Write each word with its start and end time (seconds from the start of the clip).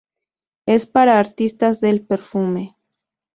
Es 0.65 0.87
para 0.87 1.19
artistas 1.19 1.79
del 1.79 2.03
perfume". 2.03 2.75